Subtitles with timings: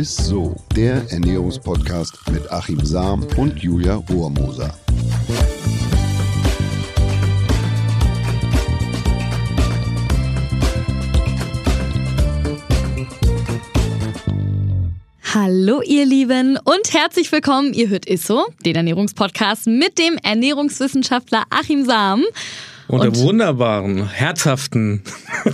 [0.00, 4.74] ist so, der Ernährungspodcast mit Achim Sam und Julia Rohrmoser.
[15.34, 17.74] Hallo ihr Lieben und herzlich willkommen.
[17.74, 22.24] Ihr hört ISSO, den Ernährungspodcast mit dem Ernährungswissenschaftler Achim Sam.
[22.88, 25.02] Und, und der wunderbaren, herzhaften,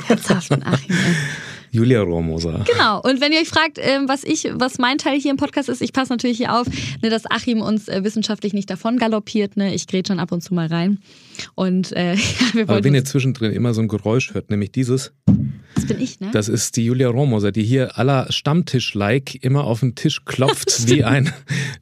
[0.06, 0.94] herzhaften Achim.
[1.76, 2.64] Julia Rohrmoser.
[2.66, 3.02] Genau.
[3.02, 5.82] Und wenn ihr euch fragt, ähm, was ich, was mein Teil hier im Podcast ist,
[5.82, 6.66] ich passe natürlich hier auf,
[7.02, 9.58] ne, dass Achim uns äh, wissenschaftlich nicht davon galoppiert.
[9.58, 9.74] Ne?
[9.74, 11.00] Ich grätsche schon ab und zu mal rein.
[11.54, 12.20] Und äh, ja,
[12.54, 15.12] wir Aber wenn ihr zwischendrin immer so ein Geräusch hört, nämlich dieses.
[15.86, 16.30] Das bin ich, ne?
[16.32, 21.04] Das ist die Julia Rohrmoser, die hier aller Stammtisch-like immer auf den Tisch klopft wie
[21.04, 21.32] ein,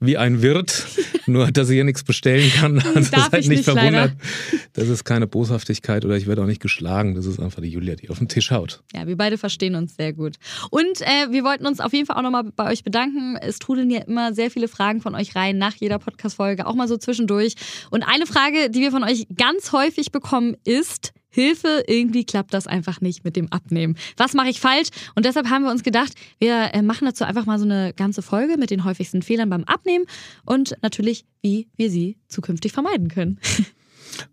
[0.01, 0.87] wie ein Wirt.
[1.27, 2.83] Nur, dass sie hier nichts bestellen kann.
[2.95, 3.93] Also Darf seid nicht, nicht verwundert.
[3.93, 4.63] Leider.
[4.75, 7.15] Das ist keine Boshaftigkeit oder ich werde auch nicht geschlagen.
[7.15, 8.83] Das ist einfach die Julia, die auf den Tisch haut.
[8.93, 10.37] Ja, wir beide verstehen uns sehr gut.
[10.71, 13.37] Und äh, wir wollten uns auf jeden Fall auch nochmal bei euch bedanken.
[13.41, 16.89] Es trudeln ja immer sehr viele Fragen von euch rein nach jeder Podcast-Folge, auch mal
[16.89, 17.55] so zwischendurch.
[17.91, 22.69] Und eine Frage, die wir von euch ganz häufig bekommen, ist, Hilfe, irgendwie klappt das
[22.69, 23.97] einfach nicht mit dem Abnehmen.
[24.17, 24.89] Was mache ich falsch?
[25.17, 28.23] Und deshalb haben wir uns gedacht, wir äh, machen dazu einfach mal so eine ganze
[28.23, 30.07] Folge mit den häufigsten Fehlern beim Abnehmen
[30.45, 33.41] und natürlich, wie wir sie zukünftig vermeiden können.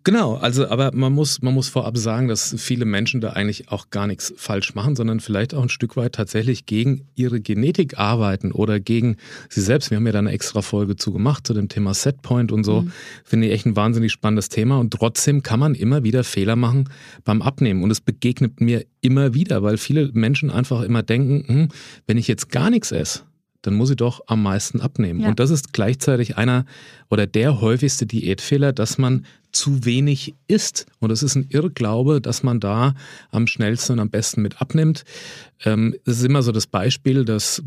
[0.03, 3.89] Genau, also aber man muss, man muss vorab sagen, dass viele Menschen da eigentlich auch
[3.89, 8.51] gar nichts falsch machen, sondern vielleicht auch ein Stück weit tatsächlich gegen ihre Genetik arbeiten
[8.51, 9.17] oder gegen
[9.49, 9.91] sie selbst.
[9.91, 12.81] Wir haben ja da eine extra Folge zu gemacht zu dem Thema Setpoint und so.
[12.81, 12.91] Mhm.
[13.23, 16.89] Finde ich echt ein wahnsinnig spannendes Thema und trotzdem kann man immer wieder Fehler machen
[17.23, 21.67] beim Abnehmen und es begegnet mir immer wieder, weil viele Menschen einfach immer denken, hm,
[22.07, 23.21] wenn ich jetzt gar nichts esse,
[23.61, 25.21] dann muss ich doch am meisten abnehmen.
[25.21, 25.29] Ja.
[25.29, 26.65] Und das ist gleichzeitig einer
[27.09, 30.85] oder der häufigste Diätfehler, dass man zu wenig isst.
[30.99, 32.95] Und das ist ein Irrglaube, dass man da
[33.31, 35.03] am schnellsten und am besten mit abnimmt.
[35.63, 37.63] Ähm, das ist immer so das Beispiel, dass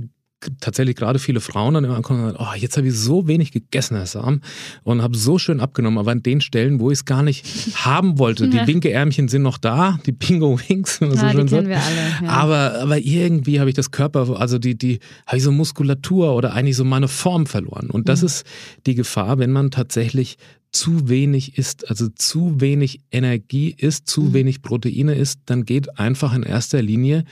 [0.61, 3.53] tatsächlich gerade viele Frauen dann immer ankommen und sagen, oh, jetzt habe ich so wenig
[3.53, 4.41] gegessen, Herr Sam,
[4.83, 7.47] und habe so schön abgenommen, aber an den Stellen, wo ich es gar nicht
[7.85, 8.49] haben wollte.
[8.49, 11.69] Die Winkeärmchen sind noch da, die Bingo Wings, ja, so schön sagt.
[11.69, 11.81] Ja.
[12.27, 16.55] Aber, aber irgendwie habe ich das Körper, also die, die, habe ich so Muskulatur oder
[16.55, 17.91] eigentlich so meine Form verloren.
[17.91, 18.27] Und das mhm.
[18.27, 18.47] ist
[18.87, 20.37] die Gefahr, wenn man tatsächlich
[20.75, 24.33] zu wenig isst, also zu wenig Energie isst, zu mhm.
[24.35, 27.25] wenig Proteine isst, dann geht einfach in erster Linie,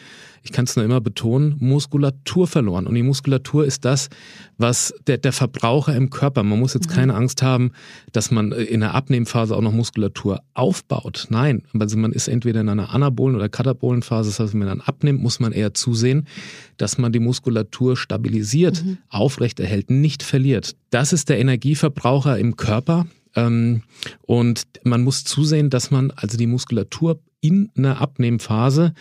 [0.43, 2.87] ich kann es nur immer betonen, Muskulatur verloren.
[2.87, 4.09] Und die Muskulatur ist das,
[4.59, 6.95] was der, der Verbraucher im Körper, man muss jetzt mhm.
[6.95, 7.73] keine Angst haben,
[8.13, 11.27] dass man in der Abnehmphase auch noch Muskulatur aufbaut.
[11.31, 14.69] Nein, also man ist entweder in einer anabolen oder katabolen Phase, das heißt, wenn man
[14.69, 16.27] dann abnimmt, muss man eher zusehen,
[16.77, 18.99] dass man die Muskulatur stabilisiert, mhm.
[19.09, 20.75] aufrechterhält, nicht verliert.
[20.91, 23.07] Das ist der Energieverbraucher im Körper.
[23.35, 23.83] Ähm,
[24.23, 28.95] und man muss zusehen, dass man also die Muskulatur in einer Abnehmphase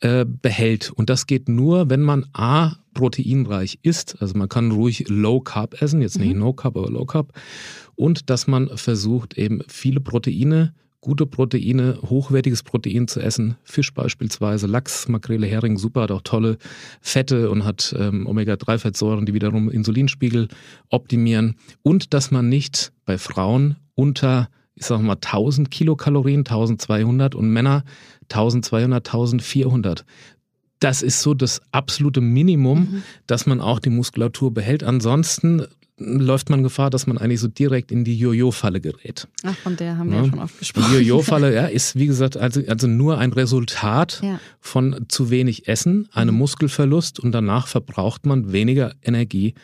[0.00, 0.90] äh, behält.
[0.90, 4.16] Und das geht nur, wenn man A, proteinreich isst.
[4.20, 6.40] Also man kann ruhig Low Carb essen, jetzt nicht mhm.
[6.40, 7.32] No Carb, aber Low Carb.
[7.94, 10.72] Und dass man versucht, eben viele Proteine
[11.06, 13.56] gute Proteine, hochwertiges Protein zu essen.
[13.62, 16.58] Fisch beispielsweise, Lachs, Makrele, Hering, super, hat auch tolle
[17.00, 20.48] Fette und hat ähm, Omega-3-Fettsäuren, die wiederum Insulinspiegel
[20.88, 21.54] optimieren.
[21.82, 27.84] Und dass man nicht bei Frauen unter, ich sag mal, 1000 Kilokalorien, 1200 und Männer
[28.28, 30.04] 1200, 1400
[30.78, 33.02] das ist so das absolute Minimum, mhm.
[33.26, 34.84] dass man auch die Muskulatur behält.
[34.84, 35.66] Ansonsten
[35.98, 39.26] läuft man Gefahr, dass man eigentlich so direkt in die Jojo-Falle gerät.
[39.44, 40.86] Ach, von der haben wir ja, schon oft gesprochen.
[40.90, 44.38] Die Jojo-Falle ja, ist, wie gesagt, also, also nur ein Resultat ja.
[44.60, 46.40] von zu wenig Essen, einem mhm.
[46.40, 49.54] Muskelverlust und danach verbraucht man weniger Energie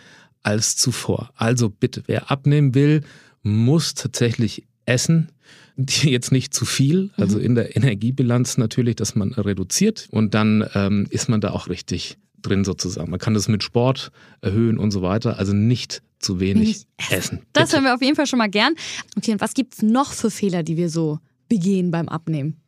[0.42, 1.30] als zuvor.
[1.36, 3.02] Also bitte, wer abnehmen will,
[3.42, 5.31] muss tatsächlich essen.
[5.76, 7.44] Jetzt nicht zu viel, also mhm.
[7.44, 12.19] in der Energiebilanz natürlich, dass man reduziert und dann ähm, ist man da auch richtig
[12.43, 13.10] drin sozusagen.
[13.10, 14.10] Man kann das mit Sport
[14.41, 17.12] erhöhen und so weiter, also nicht zu wenig essen.
[17.15, 17.41] essen.
[17.53, 18.75] Das hören wir auf jeden Fall schon mal gern.
[19.16, 21.19] Okay, und was gibt es noch für Fehler, die wir so
[21.49, 22.61] begehen beim Abnehmen?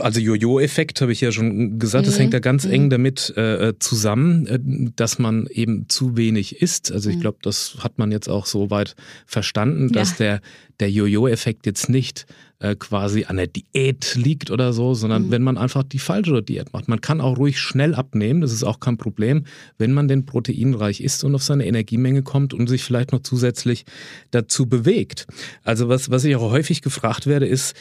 [0.00, 2.20] Also Jojo-Effekt habe ich ja schon gesagt, das mhm.
[2.20, 2.72] hängt da ganz mhm.
[2.72, 4.58] eng damit äh, zusammen, äh,
[4.96, 6.90] dass man eben zu wenig isst.
[6.90, 7.20] Also ich mhm.
[7.20, 8.94] glaube, das hat man jetzt auch so weit
[9.26, 10.16] verstanden, dass ja.
[10.18, 10.40] der,
[10.80, 12.26] der Jojo-Effekt jetzt nicht
[12.62, 15.30] äh, quasi an der Diät liegt oder so, sondern mhm.
[15.30, 16.88] wenn man einfach die falsche Diät macht.
[16.88, 19.44] Man kann auch ruhig schnell abnehmen, das ist auch kein Problem,
[19.78, 23.84] wenn man denn proteinreich isst und auf seine Energiemenge kommt und sich vielleicht noch zusätzlich
[24.30, 25.26] dazu bewegt.
[25.64, 27.74] Also was, was ich auch häufig gefragt werde, ist,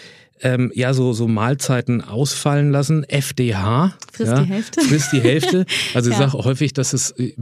[0.44, 3.04] ähm, ja so, so Mahlzeiten ausfallen lassen.
[3.04, 3.94] FDH.
[4.12, 4.82] Frisst ja, die Hälfte.
[4.82, 5.66] Frisst die Hälfte.
[5.94, 6.30] Also ich Ja.
[6.30, 7.34] sage häufig, dass es, äh,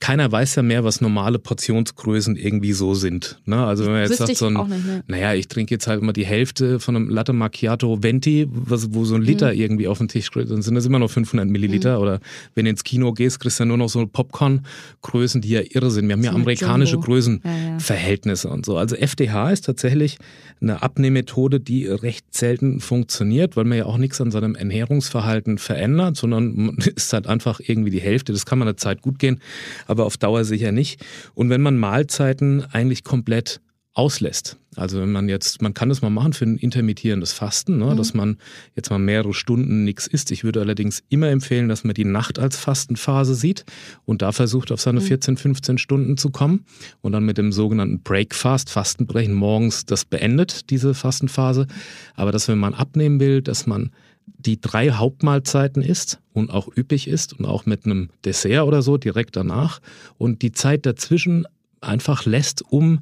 [0.00, 3.38] keiner weiß ja mehr, was normale Portionsgrößen irgendwie so sind.
[3.46, 3.64] Ne?
[3.64, 5.04] Also wenn man jetzt sagt, so ein, nicht, ne?
[5.06, 9.04] naja, ich trinke jetzt halt immer die Hälfte von einem Latte Macchiato Venti, was, wo
[9.04, 9.60] so ein Liter Mhm.
[9.60, 12.00] irgendwie auf den Tisch steht, dann sind das immer noch 500 Milliliter.
[12.00, 12.20] Oder
[12.54, 15.90] wenn du ins Kino gehst, kriegst du ja nur noch so Popcorn-Größen, die ja irre
[15.90, 16.06] sind.
[16.08, 16.98] Wir haben ja So eine amerikanische.
[16.98, 18.76] Größenverhältnisse und so.
[18.76, 20.18] Also FDH ist tatsächlich
[20.60, 26.16] eine Abnehmmethode, die recht selten funktioniert, weil man ja auch nichts an seinem Ernährungsverhalten verändert,
[26.16, 28.32] sondern man ist halt einfach irgendwie die Hälfte.
[28.32, 29.40] Das kann man eine Zeit gut gehen,
[29.86, 31.04] aber auf Dauer sicher nicht.
[31.34, 33.60] Und wenn man Mahlzeiten eigentlich komplett
[33.94, 34.58] auslässt.
[34.76, 38.12] Also wenn man jetzt, man kann das mal machen für ein intermittierendes Fasten, ne, dass
[38.12, 38.38] man
[38.74, 40.32] jetzt mal mehrere Stunden nichts isst.
[40.32, 43.64] Ich würde allerdings immer empfehlen, dass man die Nacht als Fastenphase sieht
[44.04, 46.64] und da versucht, auf seine 14, 15 Stunden zu kommen
[47.02, 51.68] und dann mit dem sogenannten Breakfast, Fastenbrechen, morgens das beendet, diese Fastenphase.
[52.16, 53.90] Aber dass wenn man abnehmen will, dass man
[54.26, 58.96] die drei Hauptmahlzeiten isst und auch üppig ist und auch mit einem Dessert oder so
[58.96, 59.80] direkt danach
[60.18, 61.46] und die Zeit dazwischen
[61.80, 63.00] einfach lässt, um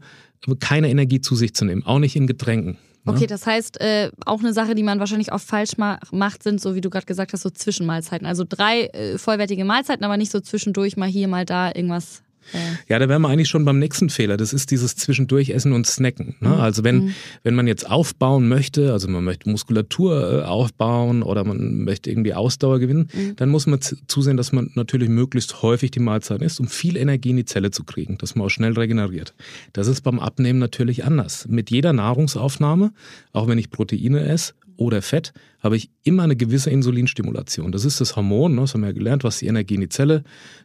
[0.61, 2.79] keine Energie zu sich zu nehmen, auch nicht in Getränken.
[3.05, 3.13] ne?
[3.13, 6.61] Okay, das heißt, äh, auch eine Sache, die man wahrscheinlich oft falsch ma macht, sind,
[6.61, 8.27] so wie du gerade gesagt hast, so Zwischenmahlzeiten.
[8.27, 12.23] Also drei äh, vollwertige Mahlzeiten, aber nicht so zwischendurch mal hier, mal da irgendwas.
[12.53, 12.59] Äh,
[12.89, 14.37] Ja, da wären wir eigentlich schon beim nächsten Fehler.
[14.37, 16.37] Das ist dieses Zwischendurch Essen und Snacken.
[16.41, 16.57] Ne?
[16.57, 21.85] Also wenn, wenn man jetzt aufbauen möchte, also man möchte Muskulatur äh, aufbauen oder man
[21.85, 26.45] möchte irgendwie Ausdauer gewinnen, dann muss man zusehen, dass man natürlich möglichst häufig die Mahlzeiten
[26.45, 29.35] isst, um viel Energie in die Zelle zu kriegen, dass man auch schnell regeneriert.
[29.73, 31.47] Das ist beim Abnehmen natürlich anders.
[31.49, 32.93] Mit jeder Nahrungsaufnahme,
[33.33, 37.73] auch wenn ich Proteine esse, oder Fett, habe ich immer eine gewisse Insulinstimulation.
[37.73, 39.89] Das ist das Hormon, ne, das haben wir ja gelernt, was die Energie in die
[39.89, 40.25] Zelle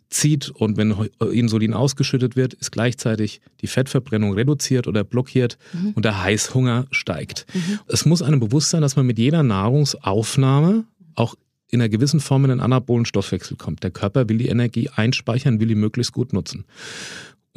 [0.09, 0.49] zieht.
[0.49, 0.95] Und wenn
[1.31, 5.57] Insulin ausgeschüttet wird, ist gleichzeitig die Fettverbrennung reduziert oder blockiert
[5.95, 7.45] und der Heißhunger steigt.
[7.87, 11.35] Es muss einem bewusst sein, dass man mit jeder Nahrungsaufnahme auch
[11.69, 13.83] in einer gewissen Form in den anabolen Stoffwechsel kommt.
[13.83, 16.65] Der Körper will die Energie einspeichern, will die möglichst gut nutzen.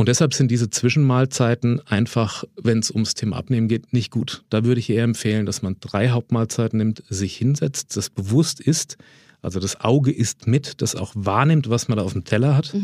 [0.00, 4.44] Und deshalb sind diese Zwischenmahlzeiten einfach, wenn es ums Thema Abnehmen geht, nicht gut.
[4.49, 8.97] Da würde ich eher empfehlen, dass man drei Hauptmahlzeiten nimmt, sich hinsetzt, das bewusst isst.
[9.43, 12.75] Also das Auge isst mit, das auch wahrnimmt, was man da auf dem Teller hat.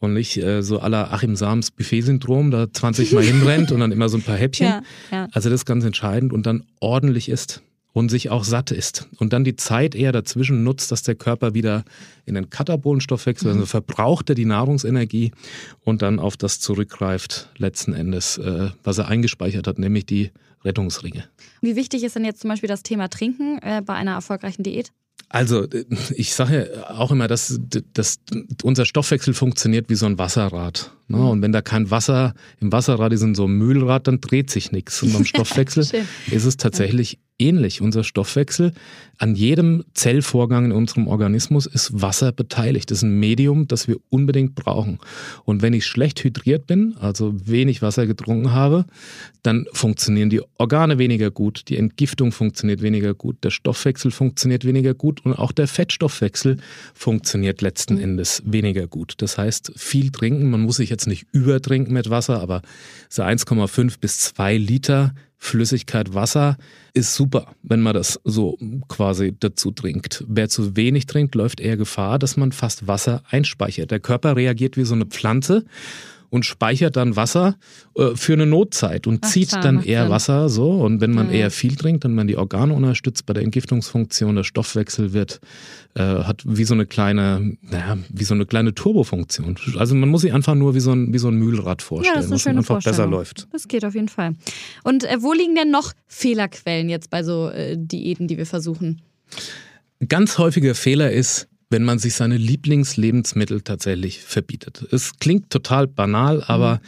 [0.00, 4.08] Und nicht äh, so aller Achim Sams Buffet-Syndrom, da 20 Mal hinrennt und dann immer
[4.08, 4.66] so ein paar Häppchen.
[4.66, 4.82] Ja,
[5.12, 5.28] ja.
[5.30, 9.08] Also das ist ganz entscheidend und dann ordentlich isst und sich auch satt isst.
[9.18, 11.84] Und dann die Zeit eher dazwischen nutzt, dass der Körper wieder
[12.24, 15.32] in den Katabolenstoffwechsel, also verbraucht er die Nahrungsenergie
[15.84, 20.30] und dann auf das zurückgreift, letzten Endes, äh, was er eingespeichert hat, nämlich die
[20.64, 21.24] Rettungsringe.
[21.62, 24.92] Wie wichtig ist denn jetzt zum Beispiel das Thema Trinken äh, bei einer erfolgreichen Diät?
[25.28, 25.84] Also, äh,
[26.14, 27.58] ich sage ja auch immer, dass,
[27.94, 28.18] dass
[28.62, 30.92] unser Stoffwechsel funktioniert wie so ein Wasserrad.
[31.08, 31.18] Ne?
[31.18, 34.72] Und wenn da kein Wasser im Wasserrad ist, in so einem Mühlrad, dann dreht sich
[34.72, 35.02] nichts.
[35.02, 35.86] Und beim Stoffwechsel
[36.30, 37.80] ist es tatsächlich ähnlich.
[37.80, 38.72] Unser Stoffwechsel,
[39.18, 42.90] an jedem Zellvorgang in unserem Organismus ist Wasser beteiligt.
[42.90, 44.98] Das ist ein Medium, das wir unbedingt brauchen.
[45.44, 48.86] Und wenn ich schlecht hydriert bin, also wenig Wasser getrunken habe,
[49.42, 54.94] dann funktionieren die Organe weniger gut, die Entgiftung funktioniert weniger gut, der Stoffwechsel funktioniert weniger
[54.94, 56.58] gut und auch der Fettstoffwechsel
[56.94, 59.14] funktioniert letzten Endes weniger gut.
[59.18, 62.62] Das heißt, viel trinken, man muss sich jetzt nicht übertrinken mit Wasser, aber
[63.08, 66.58] so 1,5 bis 2 Liter Flüssigkeit Wasser
[66.92, 68.58] ist super, wenn man das so
[68.88, 70.22] quasi dazu trinkt.
[70.28, 73.90] Wer zu wenig trinkt, läuft eher Gefahr, dass man fast Wasser einspeichert.
[73.90, 75.64] Der Körper reagiert wie so eine Pflanze
[76.30, 77.56] und speichert dann Wasser
[77.96, 80.10] äh, für eine Notzeit und Ach, zieht klar, dann eher Sinn.
[80.10, 80.70] Wasser so.
[80.70, 81.40] Und wenn man ja.
[81.40, 85.40] eher viel trinkt, dann werden die Organe unterstützt bei der Entgiftungsfunktion, der Stoffwechsel wird,
[85.94, 89.56] äh, hat wie so eine kleine, naja, wie so eine kleine Turbofunktion.
[89.76, 92.20] Also man muss sich einfach nur wie so ein, wie so ein Mühlrad vorstellen, Ja,
[92.20, 93.48] das dann schöne einfach besser läuft.
[93.52, 94.34] Das geht auf jeden Fall.
[94.84, 99.02] Und äh, wo liegen denn noch Fehlerquellen jetzt bei so äh, Diäten, die wir versuchen?
[100.08, 104.86] Ganz häufiger Fehler ist, wenn man sich seine Lieblingslebensmittel tatsächlich verbietet.
[104.90, 106.80] Es klingt total banal, aber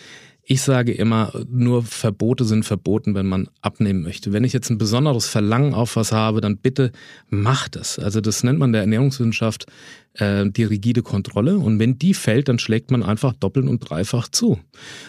[0.44, 4.32] ich sage immer, nur Verbote sind verboten, wenn man abnehmen möchte.
[4.32, 6.90] Wenn ich jetzt ein besonderes Verlangen auf was habe, dann bitte
[7.28, 8.00] mach das.
[8.00, 9.66] Also das nennt man der Ernährungswissenschaft
[10.14, 11.58] äh, die rigide Kontrolle.
[11.58, 14.58] Und wenn die fällt, dann schlägt man einfach doppelt und dreifach zu.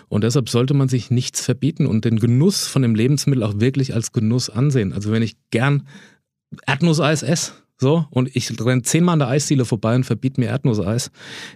[0.08, 3.96] Und deshalb sollte man sich nichts verbieten und den Genuss von dem Lebensmittel auch wirklich
[3.96, 4.94] als Genuss ansehen.
[4.94, 5.88] Also wenn ich gern
[6.68, 7.54] Erdnusseis esse,
[7.84, 11.12] so, und ich renne zehnmal an der Eisdiele vorbei und verbiete mir Erdnusseis,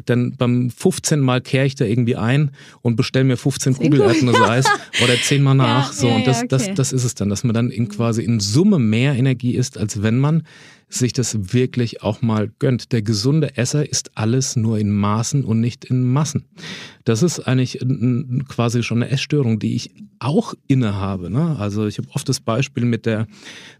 [0.05, 4.01] dann beim 15 Mal kehre ich da irgendwie ein und bestelle mir 15 Zehn Kugel.
[4.01, 4.65] Erdnusseis
[5.03, 5.87] oder zehnmal nach.
[5.87, 6.73] Ja, so, ja, und das, ja, das, okay.
[6.75, 10.03] das ist es dann, dass man dann in quasi in Summe mehr Energie isst, als
[10.03, 10.43] wenn man
[10.89, 12.91] sich das wirklich auch mal gönnt.
[12.91, 16.45] Der gesunde Esser ist alles nur in Maßen und nicht in Massen.
[17.03, 17.79] Das ist eigentlich
[18.47, 21.29] quasi schon eine Essstörung, die ich auch innehabe.
[21.29, 21.57] Ne?
[21.59, 23.27] Also ich habe oft das Beispiel mit der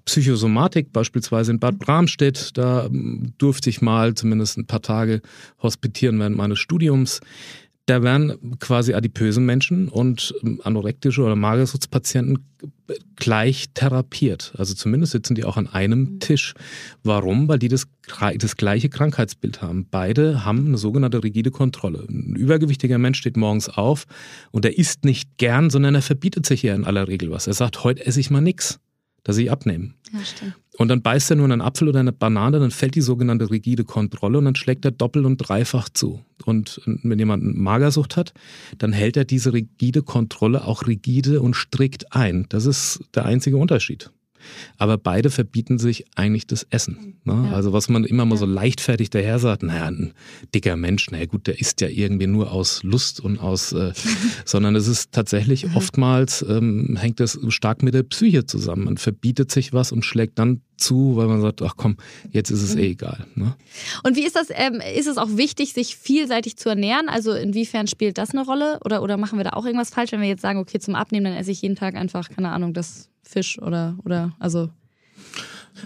[0.06, 2.58] Psychosomatik, beispielsweise in Bad Bramstedt.
[2.58, 5.22] Da ähm, durfte ich mal zumindest ein paar Tage
[5.62, 7.22] hospitieren während meines Studiums.
[7.88, 12.40] Da werden quasi adipöse Menschen und ähm, anorektische oder Magersuchtspatienten
[13.16, 14.54] gleich therapiert.
[14.58, 16.20] Also zumindest sitzen die auch an einem mhm.
[16.20, 16.54] Tisch.
[17.04, 17.48] Warum?
[17.48, 17.88] Weil die das,
[18.38, 19.88] das gleiche Krankheitsbild haben.
[19.90, 22.06] Beide haben eine sogenannte rigide Kontrolle.
[22.10, 24.06] Ein übergewichtiger Mensch steht morgens auf
[24.52, 27.48] und er isst nicht gern, sondern er verbietet sich ja in aller Regel was.
[27.48, 28.80] Er sagt, heute esse ich mal nichts
[29.28, 29.92] dass ich abnehme.
[30.14, 30.56] Ja, stimmt.
[30.78, 33.84] Und dann beißt er nur einen Apfel oder eine Banane, dann fällt die sogenannte rigide
[33.84, 36.22] Kontrolle und dann schlägt er doppelt und dreifach zu.
[36.46, 38.34] Und wenn jemand Magersucht hat,
[38.78, 42.46] dann hält er diese rigide Kontrolle auch rigide und strikt ein.
[42.50, 44.12] Das ist der einzige Unterschied.
[44.78, 47.20] Aber beide verbieten sich eigentlich das Essen.
[47.24, 47.50] Ne?
[47.50, 47.56] Ja.
[47.56, 50.14] Also was man immer mal so leichtfertig daher sagt, naja, ein
[50.54, 53.94] dicker Mensch, naja gut, der isst ja irgendwie nur aus Lust und aus, äh,
[54.46, 58.86] sondern es ist tatsächlich oftmals, ähm, hängt das stark mit der Psyche zusammen.
[58.86, 61.98] Man verbietet sich was und schlägt dann zu, weil man sagt, ach komm,
[62.32, 62.82] jetzt ist es mhm.
[62.82, 63.26] eh egal.
[63.36, 63.56] Ne?
[64.04, 67.10] Und wie ist das, ähm, ist es auch wichtig, sich vielseitig zu ernähren?
[67.10, 68.80] Also inwiefern spielt das eine Rolle?
[68.86, 71.26] Oder, oder machen wir da auch irgendwas falsch, wenn wir jetzt sagen, okay, zum Abnehmen,
[71.26, 74.70] dann esse ich jeden Tag einfach, keine Ahnung, das Fisch oder, oder also.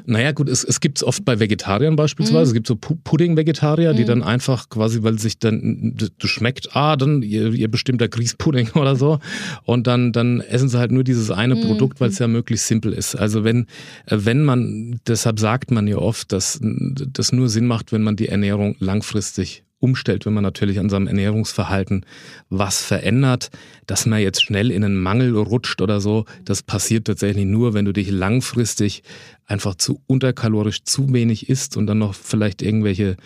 [0.06, 2.40] Naja, gut, es, es gibt es oft bei Vegetariern beispielsweise.
[2.40, 2.48] Mhm.
[2.48, 4.08] Es gibt so Pudding-Vegetarier, die mhm.
[4.08, 8.96] dann einfach quasi, weil sich dann, du schmeckt, ah, dann ihr, ihr bestimmter Grießpudding oder
[8.96, 9.20] so.
[9.64, 11.62] Und dann, dann essen sie halt nur dieses eine mhm.
[11.62, 13.16] Produkt, weil es ja möglichst simpel ist.
[13.16, 13.68] Also wenn,
[14.08, 18.30] wenn man, deshalb sagt man ja oft, dass das nur Sinn macht, wenn man die
[18.30, 22.06] Ernährung langfristig umstellt, wenn man natürlich an seinem Ernährungsverhalten
[22.50, 23.50] was verändert,
[23.92, 27.84] dass man jetzt schnell in einen Mangel rutscht oder so, das passiert tatsächlich nur, wenn
[27.84, 29.04] du dich langfristig
[29.46, 33.18] einfach zu unterkalorisch zu wenig isst und dann noch vielleicht irgendwelche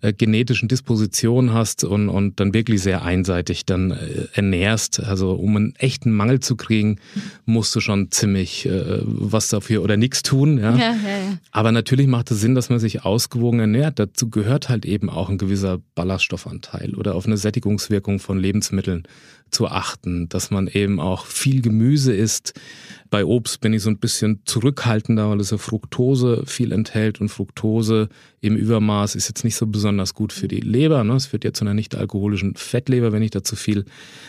[0.00, 5.04] äh, genetischen Dispositionen hast und, und dann wirklich sehr einseitig dann äh, ernährst.
[5.04, 7.00] Also um einen echten Mangel zu kriegen,
[7.44, 10.56] musst du schon ziemlich äh, was dafür oder nichts tun.
[10.56, 10.74] Ja?
[10.74, 11.38] Ja, ja, ja.
[11.50, 13.98] Aber natürlich macht es Sinn, dass man sich ausgewogen ernährt.
[13.98, 19.06] Dazu gehört halt eben auch ein gewisser Ballaststoffanteil oder auf eine Sättigungswirkung von Lebensmitteln
[19.50, 22.54] zu achten, dass man eben auch viel Gemüse isst.
[23.10, 27.28] Bei Obst bin ich so ein bisschen zurückhaltender, weil es ja Fructose viel enthält und
[27.28, 28.08] Fructose
[28.40, 31.04] im Übermaß ist jetzt nicht so besonders gut für die Leber.
[31.04, 31.14] Ne?
[31.14, 33.84] Es führt ja zu einer nicht alkoholischen Fettleber, wenn ich da zu viel.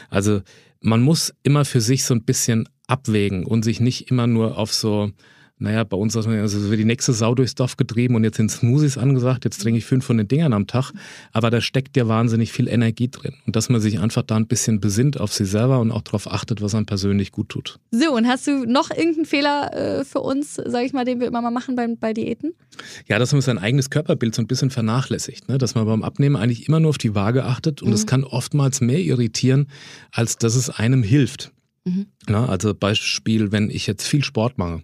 [0.10, 0.42] Also
[0.82, 4.72] man muss immer für sich so ein bisschen abwägen und sich nicht immer nur auf
[4.72, 5.12] so
[5.58, 8.98] naja, bei uns also wird die nächste Sau durchs Dorf getrieben und jetzt sind Smoothies
[8.98, 10.92] angesagt, jetzt trinke ich fünf von den Dingern am Tag,
[11.32, 14.48] aber da steckt ja wahnsinnig viel Energie drin und dass man sich einfach da ein
[14.48, 17.80] bisschen besinnt auf sich selber und auch darauf achtet, was einem persönlich gut tut.
[17.92, 21.28] So, und hast du noch irgendeinen Fehler äh, für uns, sage ich mal, den wir
[21.28, 22.54] immer mal machen bei, bei Diäten?
[23.08, 25.58] Ja, dass man sein eigenes Körperbild so ein bisschen vernachlässigt, ne?
[25.58, 28.08] dass man beim Abnehmen eigentlich immer nur auf die Waage achtet und es mhm.
[28.08, 29.68] kann oftmals mehr irritieren,
[30.12, 31.54] als dass es einem hilft.
[31.88, 32.08] Mhm.
[32.28, 34.82] Na, also Beispiel, wenn ich jetzt viel Sport mache,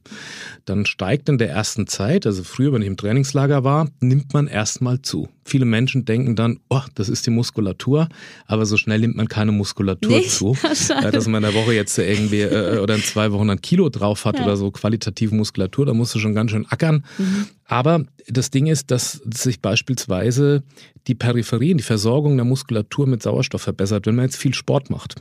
[0.65, 4.47] dann steigt in der ersten Zeit, also früher, wenn ich im Trainingslager war, nimmt man
[4.47, 5.27] erstmal zu.
[5.43, 8.09] Viele Menschen denken dann, oh, das ist die Muskulatur,
[8.45, 10.31] aber so schnell nimmt man keine Muskulatur Nicht?
[10.31, 10.55] zu.
[11.11, 14.25] dass man in der Woche jetzt irgendwie äh, oder in zwei Wochen ein Kilo drauf
[14.25, 14.43] hat ja.
[14.43, 17.05] oder so qualitative Muskulatur, da musst du schon ganz schön ackern.
[17.17, 17.47] Mhm.
[17.65, 20.63] Aber das Ding ist, dass sich beispielsweise
[21.07, 25.15] die Peripherien, die Versorgung der Muskulatur mit Sauerstoff verbessert, wenn man jetzt viel Sport macht.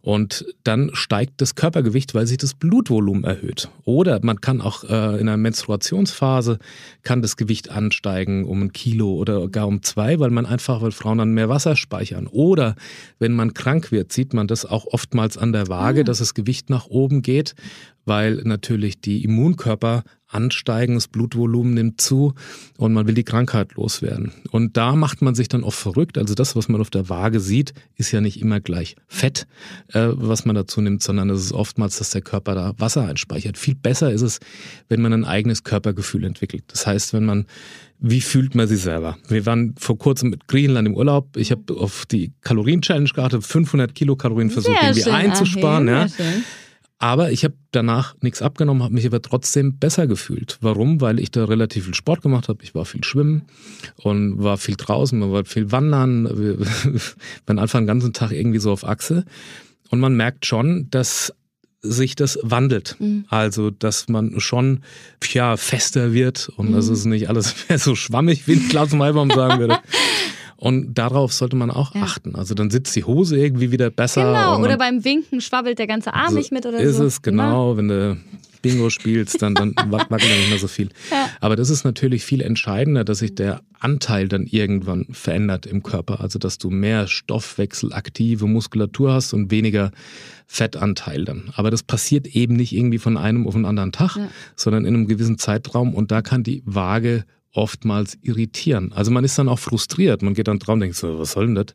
[0.00, 3.68] Und dann steigt das Körpergewicht, weil sich das Blutvolumen erhöht.
[3.84, 6.58] Oder man kann auch äh, in einer Menstruationsphase
[7.02, 10.92] kann das Gewicht ansteigen um ein Kilo oder gar um zwei, weil man einfach, weil
[10.92, 12.26] Frauen dann mehr Wasser speichern.
[12.26, 12.74] Oder
[13.18, 16.04] wenn man krank wird, sieht man das auch oftmals an der Waage, ah.
[16.04, 17.54] dass das Gewicht nach oben geht,
[18.04, 22.34] weil natürlich die Immunkörper ansteigen, das Blutvolumen nimmt zu
[22.76, 24.32] und man will die Krankheit loswerden.
[24.50, 26.18] Und da macht man sich dann oft verrückt.
[26.18, 29.46] Also das, was man auf der Waage sieht, ist ja nicht immer gleich Fett,
[29.92, 33.56] äh, was man dazu nimmt, sondern es ist oftmals, dass der Körper da Wasser einspeichert.
[33.56, 34.40] Viel besser ist es,
[34.88, 36.64] wenn man ein eigenes Körpergefühl entwickelt.
[36.68, 37.46] Das heißt, wenn man
[38.00, 39.16] wie fühlt man sich selber?
[39.28, 41.36] Wir waren vor kurzem mit Griechenland im Urlaub.
[41.36, 45.88] Ich habe auf die Kalorien-Challenge geachtet, 500 Kilokalorien versucht, Sehr irgendwie schön, einzusparen.
[45.88, 46.32] Achim, ja.
[46.98, 50.58] Aber ich habe danach nichts abgenommen, habe mich aber trotzdem besser gefühlt.
[50.60, 51.00] Warum?
[51.00, 52.62] Weil ich da relativ viel Sport gemacht habe.
[52.62, 53.42] Ich war viel schwimmen
[53.96, 56.24] und war viel draußen, man war viel wandern.
[56.38, 56.58] Wir
[57.46, 59.24] waren einfach den ganzen Tag irgendwie so auf Achse.
[59.90, 61.34] Und man merkt schon, dass
[61.84, 62.96] sich das wandelt.
[62.98, 63.26] Mhm.
[63.28, 64.80] Also, dass man schon
[65.32, 66.74] ja, fester wird und mhm.
[66.74, 69.78] dass es nicht alles mehr so schwammig, wie Klaus Maibaum sagen würde.
[70.56, 72.02] Und darauf sollte man auch ja.
[72.02, 72.36] achten.
[72.36, 74.24] Also dann sitzt die Hose irgendwie wieder besser.
[74.24, 77.04] Genau, oder beim Winken schwabbelt der ganze Arm so nicht mit oder ist so.
[77.04, 77.74] Ist es, genau.
[77.74, 77.76] genau.
[77.76, 78.16] Wenn du
[78.64, 80.88] Bingo spielst, dann, dann wackelt er nicht mehr so viel.
[81.10, 81.28] Ja.
[81.40, 86.20] Aber das ist natürlich viel entscheidender, dass sich der Anteil dann irgendwann verändert im Körper.
[86.20, 89.92] Also dass du mehr stoffwechselaktive Muskulatur hast und weniger
[90.46, 91.52] Fettanteil dann.
[91.54, 94.28] Aber das passiert eben nicht irgendwie von einem auf den anderen Tag, ja.
[94.56, 95.94] sondern in einem gewissen Zeitraum.
[95.94, 98.92] Und da kann die Waage oftmals irritieren.
[98.92, 100.22] Also man ist dann auch frustriert.
[100.22, 101.66] Man geht dann drauf und denkt so, was soll denn das?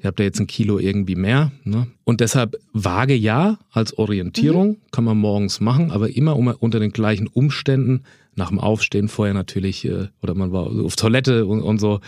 [0.00, 1.52] Ihr habt ja jetzt ein Kilo irgendwie mehr.
[1.64, 1.88] Ne?
[2.04, 4.76] Und deshalb Waage ja als Orientierung mhm.
[4.92, 8.04] kann man morgens machen, aber immer unter den gleichen Umständen.
[8.36, 12.00] Nach dem Aufstehen vorher natürlich, äh, oder man war auf Toilette und, und so.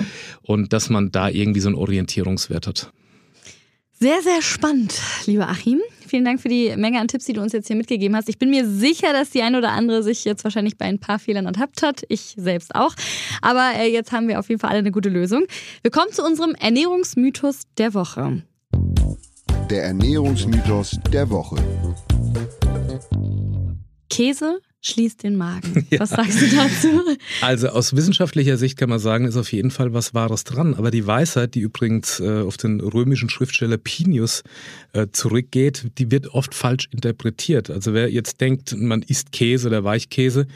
[0.43, 2.93] Und dass man da irgendwie so einen Orientierungswert hat.
[3.93, 5.81] Sehr, sehr spannend, lieber Achim.
[6.07, 8.29] Vielen Dank für die Menge an Tipps, die du uns jetzt hier mitgegeben hast.
[8.29, 11.19] Ich bin mir sicher, dass die ein oder andere sich jetzt wahrscheinlich bei ein paar
[11.19, 12.05] Fehlern ertappt hat.
[12.09, 12.95] Ich selbst auch.
[13.43, 15.45] Aber äh, jetzt haben wir auf jeden Fall alle eine gute Lösung.
[15.83, 18.43] Wir kommen zu unserem Ernährungsmythos der Woche.
[19.69, 21.57] Der Ernährungsmythos der Woche.
[24.09, 25.87] Käse schließt den Magen.
[25.91, 26.01] Ja.
[26.01, 26.89] Was sagst du dazu?
[27.41, 30.75] Also aus wissenschaftlicher Sicht kann man sagen, ist auf jeden Fall was Wahres dran.
[30.75, 34.43] Aber die Weisheit, die übrigens äh, auf den römischen Schriftsteller Plinius
[34.93, 37.71] äh, zurückgeht, die wird oft falsch interpretiert.
[37.71, 40.47] Also wer jetzt denkt, man isst Käse oder Weichkäse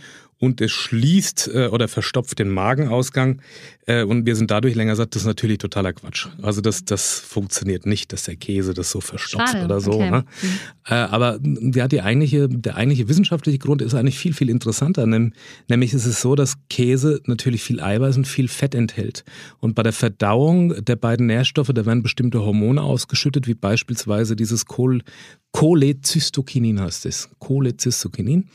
[0.41, 3.43] und es schließt äh, oder verstopft den Magenausgang
[3.87, 6.29] äh, und wir sind dadurch länger satt, das ist natürlich totaler Quatsch.
[6.41, 9.93] Also das, das funktioniert nicht, dass der Käse das so verstopft Schade, oder so.
[9.93, 10.11] Okay.
[10.11, 10.25] Ne?
[10.43, 10.49] Mhm.
[10.87, 11.39] Äh, aber
[11.75, 15.07] ja, die eigentliche, der eigentliche wissenschaftliche Grund ist eigentlich viel, viel interessanter.
[15.07, 19.25] Nämlich ist es so, dass Käse natürlich viel Eiweiß und viel Fett enthält.
[19.59, 24.65] Und bei der Verdauung der beiden Nährstoffe, da werden bestimmte Hormone ausgeschüttet, wie beispielsweise dieses
[24.65, 25.03] Kohl,
[25.52, 27.28] Cholecystokinin heißt es.
[27.40, 28.49] Cholecystokinin.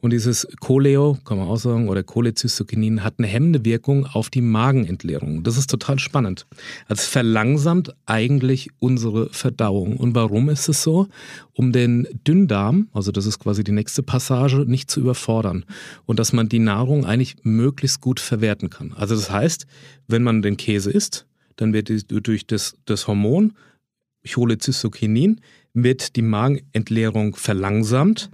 [0.00, 4.42] Und dieses Choleo, kann man auch sagen, oder Cholecystokinin hat eine hemmende Wirkung auf die
[4.42, 5.42] Magenentleerung.
[5.42, 6.46] Das ist total spannend.
[6.86, 9.96] Also es verlangsamt eigentlich unsere Verdauung.
[9.96, 11.08] Und warum ist es so?
[11.54, 15.64] Um den Dünndarm, also das ist quasi die nächste Passage, nicht zu überfordern.
[16.04, 18.92] Und dass man die Nahrung eigentlich möglichst gut verwerten kann.
[18.92, 19.66] Also das heißt,
[20.08, 23.54] wenn man den Käse isst, dann wird durch das, das Hormon
[24.26, 25.40] Cholecystokinin
[25.74, 28.30] wird die Magenentleerung verlangsamt,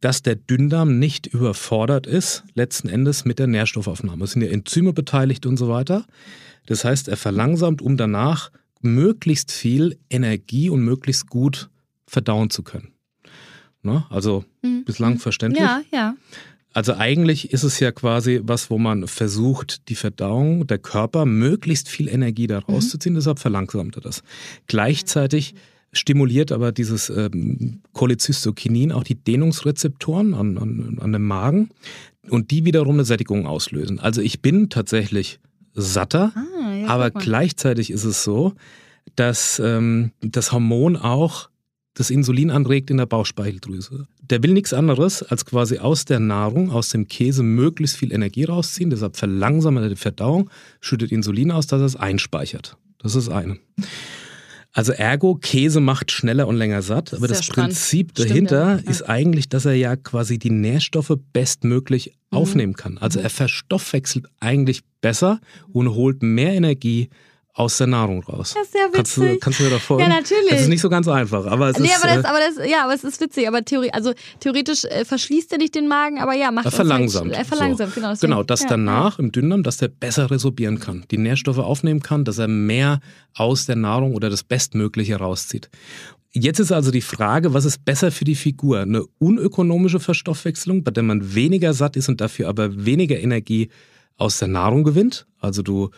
[0.00, 4.24] dass der Dünndarm nicht überfordert ist, letzten Endes mit der Nährstoffaufnahme.
[4.24, 6.06] Es sind ja Enzyme beteiligt und so weiter.
[6.66, 11.68] Das heißt, er verlangsamt, um danach möglichst viel Energie und möglichst gut
[12.06, 12.92] verdauen zu können.
[13.82, 14.04] Ne?
[14.08, 14.84] Also mhm.
[14.84, 15.62] bislang verständlich.
[15.62, 16.14] Ja, ja.
[16.74, 21.88] Also eigentlich ist es ja quasi was, wo man versucht, die Verdauung, der Körper möglichst
[21.88, 22.74] viel Energie da mhm.
[22.74, 23.18] rauszuziehen, mhm.
[23.18, 24.22] deshalb verlangsamt er das.
[24.66, 25.54] Gleichzeitig
[25.92, 31.70] stimuliert aber dieses ähm, Cholecystokinin auch die Dehnungsrezeptoren an, an, an dem Magen
[32.28, 33.98] und die wiederum eine Sättigung auslösen.
[33.98, 35.40] Also ich bin tatsächlich
[35.74, 38.54] satter, ah, ja, aber gleichzeitig ist es so,
[39.16, 41.48] dass ähm, das Hormon auch
[41.94, 44.06] das Insulin anregt in der Bauchspeicheldrüse.
[44.20, 48.44] Der will nichts anderes, als quasi aus der Nahrung, aus dem Käse möglichst viel Energie
[48.44, 48.90] rausziehen.
[48.90, 52.76] Deshalb verlangsamt er die Verdauung, schüttet Insulin aus, dass er es einspeichert.
[52.98, 53.58] Das ist eine.
[54.78, 57.70] Also ergo, Käse macht schneller und länger satt, aber das spannend.
[57.70, 58.90] Prinzip dahinter Stimmt, ja.
[58.92, 62.38] ist eigentlich, dass er ja quasi die Nährstoffe bestmöglich mhm.
[62.38, 62.96] aufnehmen kann.
[62.96, 63.24] Also mhm.
[63.24, 65.40] er verstoffwechselt eigentlich besser
[65.72, 67.08] und holt mehr Energie
[67.54, 68.54] aus der Nahrung raus.
[68.54, 68.94] Das ist sehr witzig.
[68.94, 70.02] Kannst du, kannst du mir da folgen?
[70.02, 70.50] Ja, natürlich.
[70.50, 72.04] Das ist nicht so ganz einfach, aber es nee, ist...
[72.04, 73.48] Aber das, äh, aber das, ja, aber es ist witzig.
[73.48, 77.32] Aber theori also theoretisch äh, verschließt er nicht den Magen, aber ja, macht er verlangsamt.
[77.32, 78.00] Er verlangsamt, so.
[78.00, 78.10] genau.
[78.10, 79.24] Deswegen, genau, dass ja, danach ja.
[79.24, 83.00] im Dünndarm, dass der besser resorbieren kann, die Nährstoffe aufnehmen kann, dass er mehr
[83.34, 85.68] aus der Nahrung oder das Bestmögliche rauszieht.
[86.32, 88.80] Jetzt ist also die Frage, was ist besser für die Figur?
[88.80, 93.70] Eine unökonomische Verstoffwechslung, bei der man weniger satt ist und dafür aber weniger Energie
[94.16, 95.26] aus der Nahrung gewinnt.
[95.40, 95.90] Also du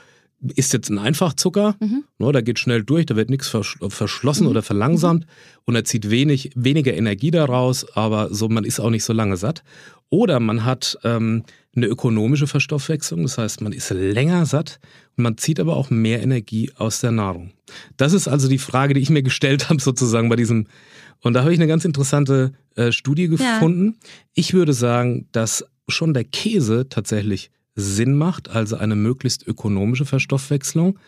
[0.55, 2.05] ist jetzt ein Einfachzucker, mhm.
[2.19, 4.51] ne, da geht schnell durch, da wird nichts verschlossen mhm.
[4.51, 5.27] oder verlangsamt
[5.65, 9.37] und er zieht wenig, weniger Energie daraus, aber so, man ist auch nicht so lange
[9.37, 9.63] satt.
[10.09, 11.45] Oder man hat ähm,
[11.77, 14.81] eine ökonomische Verstoffwechslung, das heißt, man ist länger satt
[15.17, 17.53] und man zieht aber auch mehr Energie aus der Nahrung.
[17.97, 20.67] Das ist also die Frage, die ich mir gestellt habe, sozusagen bei diesem.
[21.21, 23.97] Und da habe ich eine ganz interessante äh, Studie gefunden.
[24.03, 24.09] Ja.
[24.35, 30.99] Ich würde sagen, dass schon der Käse tatsächlich Sinn macht, also eine möglichst ökonomische Verstoffwechslung.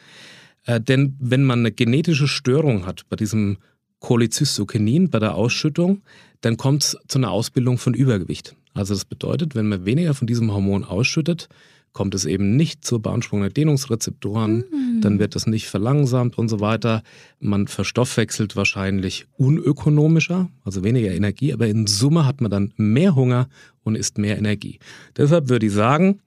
[0.65, 3.59] Äh, denn wenn man eine genetische Störung hat bei diesem
[4.01, 6.03] Cholecystokinin, bei der Ausschüttung,
[6.41, 8.57] dann kommt es zu einer Ausbildung von Übergewicht.
[8.75, 11.49] Also das bedeutet, wenn man weniger von diesem Hormon ausschüttet,
[11.93, 15.01] kommt es eben nicht zur Beanspruchung der Dehnungsrezeptoren, mhm.
[15.03, 17.03] dann wird das nicht verlangsamt und so weiter.
[17.39, 23.49] Man verstoffwechselt wahrscheinlich unökonomischer, also weniger Energie, aber in Summe hat man dann mehr Hunger
[23.83, 24.79] und isst mehr Energie.
[25.17, 26.21] Deshalb würde ich sagen,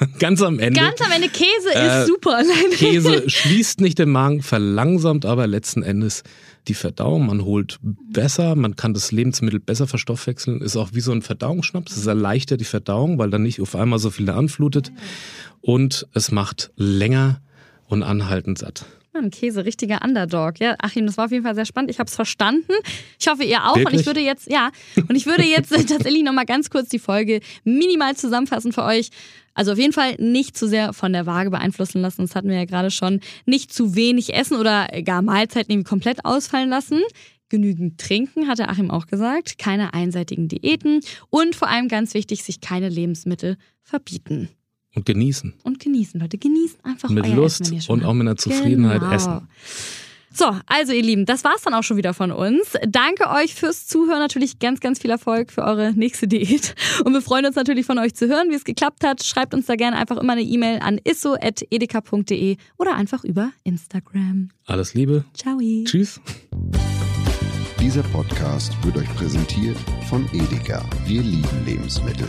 [0.18, 0.80] ganz am Ende.
[0.80, 2.42] Ganz am Ende, Käse Äh, ist super.
[2.42, 2.70] Nein.
[2.72, 6.22] Käse schließt nicht den Magen, verlangsamt aber letzten Endes
[6.68, 7.26] die Verdauung.
[7.26, 10.60] Man holt besser, man kann das Lebensmittel besser verstoffwechseln.
[10.60, 11.96] Ist auch wie so ein Verdauungsschnaps.
[11.96, 14.92] Es erleichtert die Verdauung, weil dann nicht auf einmal so viel anflutet.
[15.60, 17.40] Und es macht länger
[17.86, 18.84] und anhaltend satt.
[19.18, 20.60] Ein Käse, richtiger Underdog.
[20.60, 21.90] Ja, Achim, das war auf jeden Fall sehr spannend.
[21.90, 22.72] Ich habe es verstanden.
[23.18, 23.76] Ich hoffe, ihr auch.
[23.76, 24.00] Und Wirklich?
[24.00, 28.16] ich würde jetzt, ja, und ich würde jetzt tatsächlich nochmal ganz kurz die Folge minimal
[28.16, 29.10] zusammenfassen für euch.
[29.54, 32.22] Also auf jeden Fall nicht zu sehr von der Waage beeinflussen lassen.
[32.22, 33.20] Das hatten wir ja gerade schon.
[33.44, 37.00] Nicht zu wenig essen oder gar Mahlzeiten irgendwie komplett ausfallen lassen.
[37.48, 39.58] Genügend trinken, hat der Achim auch gesagt.
[39.58, 41.00] Keine einseitigen Diäten.
[41.30, 44.48] Und vor allem ganz wichtig, sich keine Lebensmittel verbieten.
[44.98, 45.54] Und genießen.
[45.62, 46.38] Und genießen, Leute.
[46.38, 49.12] Genießen einfach Mit euer Lust Essen, wenn ihr schon und auch mit einer Zufriedenheit Genau.
[49.12, 49.48] essen.
[50.34, 52.74] So, also ihr Lieben, das war's dann auch schon wieder von uns.
[52.86, 54.18] Danke euch fürs Zuhören.
[54.20, 56.74] Natürlich ganz, ganz viel Erfolg für eure nächste Diät.
[57.04, 59.24] Und wir freuen uns natürlich von euch zu hören, wie es geklappt hat.
[59.24, 64.50] Schreibt uns da gerne einfach immer eine E-Mail an isso.edeka.de oder einfach über Instagram.
[64.66, 65.24] Alles Liebe.
[65.34, 65.58] Ciao.
[65.84, 66.20] Tschüss.
[67.80, 69.76] Dieser Podcast wird euch präsentiert
[70.08, 70.84] von Edeka.
[71.06, 72.28] Wir lieben Lebensmittel.